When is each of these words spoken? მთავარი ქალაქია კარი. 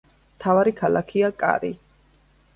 მთავარი 0.37 0.73
ქალაქია 0.79 1.31
კარი. 1.45 1.73